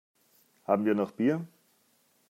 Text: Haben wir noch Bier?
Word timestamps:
Haben 0.65 0.85
wir 0.85 0.95
noch 0.95 1.11
Bier? 1.11 1.45